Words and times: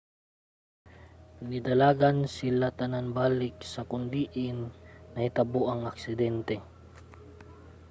nidalagan 1.49 2.17
sila 2.35 2.69
tanan 2.79 3.07
balik 3.17 3.55
sa 3.73 3.81
kon 3.89 4.03
diin 4.13 4.59
nahitabo 5.15 5.61
ang 5.71 5.81
aksidente 5.93 6.55